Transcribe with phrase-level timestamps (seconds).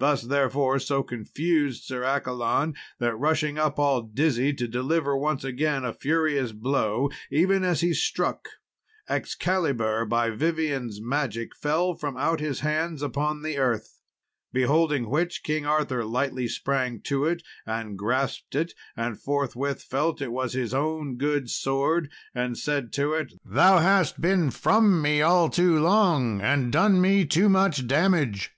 [0.00, 5.84] This, therefore, so confused Sir Accolon, that rushing up, all dizzy, to deliver once again
[5.84, 8.48] a furious blow, even as he struck,
[9.08, 14.00] Excalibur, by Vivien's magic, fell from out his hands upon the earth.
[14.52, 20.32] Beholding which, King Arthur lightly sprang to it, and grasped it, and forthwith felt it
[20.32, 25.48] was his own good sword, and said to it, "Thou hast been from me all
[25.48, 28.50] too long, and done me too much damage."